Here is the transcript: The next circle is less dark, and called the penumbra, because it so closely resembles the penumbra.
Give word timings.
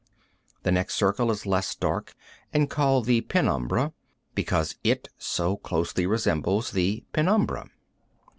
The 0.63 0.71
next 0.71 0.95
circle 0.95 1.29
is 1.29 1.45
less 1.45 1.75
dark, 1.75 2.15
and 2.51 2.71
called 2.71 3.05
the 3.05 3.21
penumbra, 3.21 3.93
because 4.33 4.73
it 4.83 5.09
so 5.19 5.57
closely 5.57 6.07
resembles 6.07 6.71
the 6.71 7.03
penumbra. 7.13 7.69